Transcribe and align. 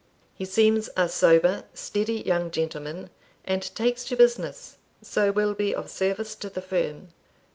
He 0.33 0.45
seems 0.45 0.89
a 0.97 1.07
sober, 1.07 1.65
steady 1.75 2.21
young 2.23 2.49
gentleman, 2.49 3.11
and 3.45 3.61
takes 3.75 4.03
to 4.05 4.15
business; 4.15 4.77
so 5.03 5.31
will 5.31 5.53
be 5.53 5.75
of 5.75 5.91
service 5.91 6.33
to 6.37 6.49
the 6.49 6.59
firm. 6.59 7.09